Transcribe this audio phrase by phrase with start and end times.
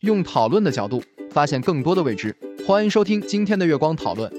[0.00, 4.30] 用讨论的角度发现更多的未知，欢迎收听今天的月光讨论。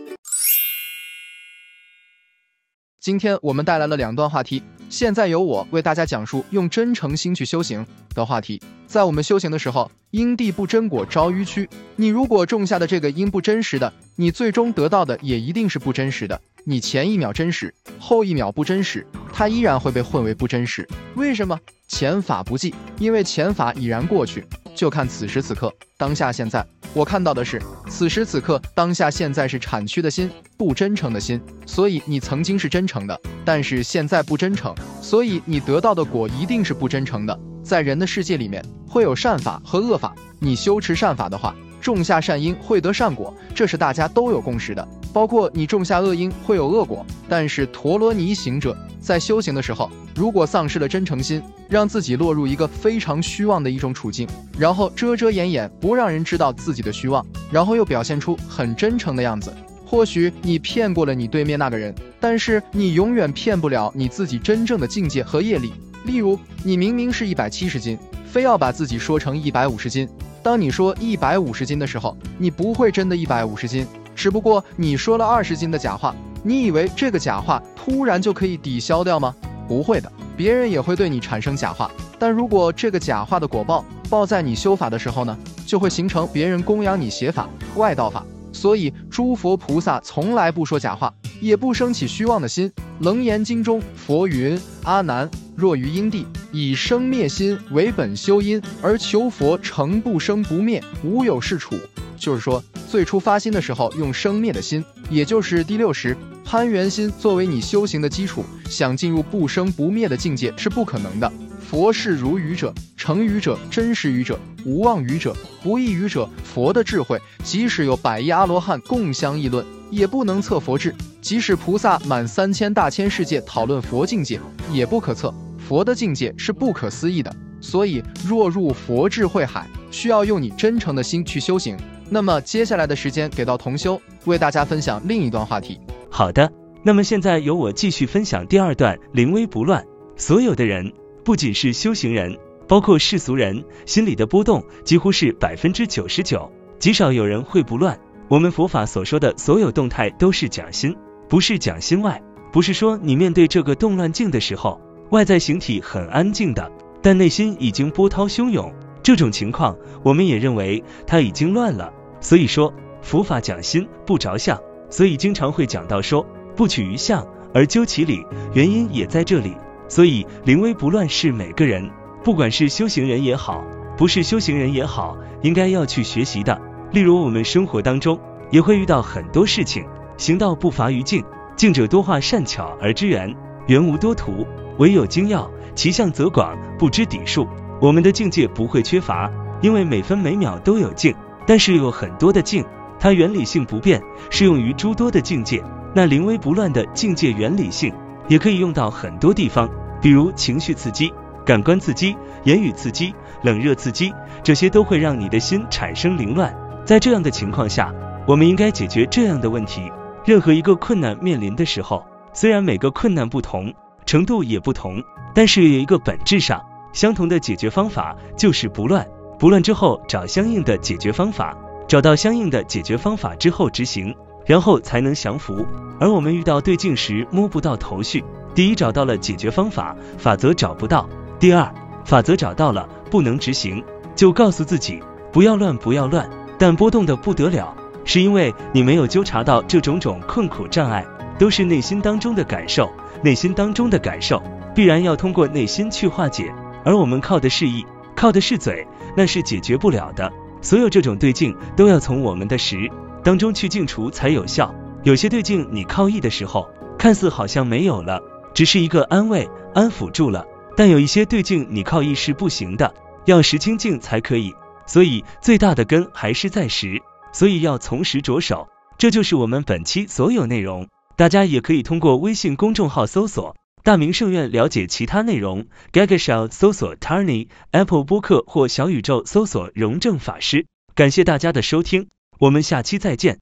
[3.00, 8.62] 今天我们带来了两段话题，现在由我为大家讲述用真诚心去修行的话题。
[8.86, 11.68] 在我们修行的时候，因地不真果招淤区。
[11.96, 16.40] 你如果种下的这个因不真实的，你最终得到的也一定是不真实的。
[16.66, 20.88] 你前一秒真实，后一秒不真实，它依然会被混为不真实。
[21.16, 21.60] 为什么？
[21.88, 24.46] 前法不济，因为前法已然过去。
[24.78, 31.42] 就看此时此刻，当下现在，我看到的是此时此刻，当下现在是产区的心，不真诚的心。
[31.66, 37.38] 所以你曾经是真诚的，但是现在不真诚，所以你得到的果一定是不真诚的。
[37.64, 40.14] 在人的世界里面，会有善法和恶法。
[40.40, 44.88] 你修持善法的话，种下善因会得善果，这是大家都有共识的。
[45.18, 54.28] 包括你种下恶因会有恶果，但是陀罗尼行者在修行的时候，如果丧失了真诚心，让自己落入一个非常虚妄的一种处境，
[54.60, 59.52] 然后遮遮掩掩不让人知道自己的虚妄，然后又表现出很真诚的样子，
[59.84, 65.74] 或许你骗过了你对面那个人，但是你永远骗不了你自己真正的境界和业力。
[66.06, 67.98] 例如，你明明是一百七十斤，
[68.28, 70.08] 非要把自己说成一百五十斤。
[70.44, 73.86] 当你说一百五十斤的时候，你不会真的一百五十斤。
[74.18, 79.34] 只不过你说了二十斤的假话，你以为这个假话突然就可以抵消掉吗？
[79.68, 81.92] 不会的，别人也会对你产生假话。
[82.18, 88.26] 但如果这个假话的果报报在你修法的时候呢，就会形成别人供养你邪法、外道法。
[88.52, 92.72] 所以诸佛菩萨从来不说假话，也不生起虚妄的心。
[93.02, 101.76] 楞严经中佛云：阿难，若于因地以生灭心为本修因，而求佛成不生不灭，无有是处。
[102.18, 106.16] 就是说，最初发心的时候用生灭的心，也就是第六识
[106.46, 111.30] 攀缘心作为你修行的基础，想进入不生不灭的境界是不可能的。
[111.70, 116.28] 佛是如愚者，成愚者，真实愚者，无妄愚者，不异愚者。
[116.46, 124.40] 佛的智慧，即使有百亿阿罗汉共相议论，也不能测佛智；即使菩萨满三千大千世界讨论佛境界，
[124.72, 125.34] 也不可测。
[125.60, 127.36] 佛的境界是不可思议的。
[127.60, 131.76] 所以，若入佛智慧海，需要用你真诚的心去修行。
[132.10, 135.80] 那么接下来的时间给到同修，为大家分享另一段话题。
[136.10, 136.52] 好的，
[136.84, 139.84] 那么现在由我继续分享第二段，临危不乱。
[140.16, 140.94] 所有的人，
[141.24, 142.38] 不仅是修行人，
[142.68, 146.50] 包括世俗人，心里的波动几乎是百分之九十九，
[146.80, 148.00] 极少有人会不乱。
[148.30, 150.96] 我们佛法所说的所有动态都是讲心，
[151.28, 154.82] 不是讲心外，不是说你面对这个动乱境的时候，
[155.12, 158.74] 外在形体很安静的，但内心已经波涛汹涌。
[159.04, 161.94] 这种情况，我们也认为它已经乱了。
[162.20, 166.26] 所以说，佛法讲心不着相，所以经常会讲到说
[166.56, 169.56] 不取于相而究其理，原因也在这里。
[169.88, 171.90] 所以临危不乱是每个人，
[172.24, 173.64] 不管是修行人也好，
[173.98, 176.60] 不是修行人也好，应该要去学习的。
[176.92, 178.20] 例如我们生活当中
[178.52, 179.86] 也会遇到很多事情，
[180.18, 181.24] 行道不乏于境，
[181.56, 183.34] 境者多化善巧而知缘，
[183.68, 184.46] 缘无多途，
[184.78, 187.48] 唯有精要，其相则广，不知底数。
[187.80, 189.32] 我们的境界不会缺乏，
[189.62, 191.16] 因为每分每秒都有境。
[191.48, 192.64] 但是有很多的境，
[193.00, 194.00] 它原理性不变，
[194.30, 195.64] 适用于诸多的境界。
[195.96, 197.92] 那临危不乱的境界原理性，
[198.28, 199.68] 也可以用到很多地方，
[200.02, 201.12] 比如情绪刺激、
[201.46, 204.14] 感官刺激、言语刺激、冷热刺激，
[204.44, 206.54] 这些都会让你的心产生凌乱。
[206.86, 207.92] 在这样的情况下，
[208.28, 209.90] 我们应该解决这样的问题。
[210.26, 213.74] 任何一个困难面临的时候，虽然每个困难不同，
[214.06, 215.02] 程度也不同，
[215.34, 216.62] 但是有一个本质上
[216.92, 219.08] 相同的解决方法，就是不乱。
[219.40, 221.56] 不乱之后，找相应的解决方法，
[221.88, 225.66] 找到相应的解决方法之后执行，然后才能降服。
[226.00, 228.24] 而我们遇到对境时摸不到头绪，
[228.56, 231.08] 第一找到了解决方法，法则找不到；
[231.40, 231.72] 第二
[232.04, 233.84] 法则找到了，不能执行，
[234.16, 235.00] 就告诉自己
[235.32, 236.28] 不要乱，不要乱。
[236.58, 237.76] 但波动的不得了，
[238.06, 241.06] 是因为你没有纠察到这种种困苦障碍，
[241.38, 242.92] 都是内心当中的感受，
[243.22, 244.42] 内心当中的感受
[244.74, 246.52] 必然要通过内心去化解，
[246.84, 247.86] 而我们靠的是意，
[248.18, 248.86] 靠的是嘴，
[249.16, 250.34] 那是解决不了的。
[250.60, 252.92] 所有这种对境都要从我们的识
[253.24, 254.74] 当中去净除才有效。
[255.04, 256.68] 有些对境你靠意的时候，
[256.98, 258.20] 看似好像没有了，
[258.56, 260.44] 只是一个安慰、安抚住了；
[260.76, 262.92] 但有一些对境你靠意是不行的，
[263.26, 264.52] 要识清净才可以。
[264.88, 267.00] 所以最大的根还是在识，
[267.32, 268.68] 所以要从识着手。
[268.98, 270.88] 这就是我们本期所有内容。
[271.16, 273.56] 大家也可以通过微信公众号搜索
[273.88, 275.68] “大明圣院”了解其他内容。
[275.94, 280.66] Gagashow 搜索 Tarni，Apple 播客或小宇宙搜索“荣正法师”。
[280.94, 283.40] 感谢大家的收听，我们下期再见。